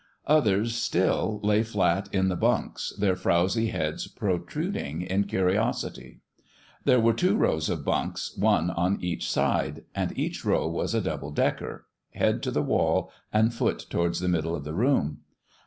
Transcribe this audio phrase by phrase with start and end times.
[0.25, 6.21] Others, still, lay flat in the bunks, their frowzy heads protruding in curi osity.
[6.85, 11.01] There were two rows of bunks, one on each side; and each row was a"
[11.01, 14.63] double decker" FIST PLAY '47 head to the wall and foot towards the middle of
[14.63, 15.19] the room.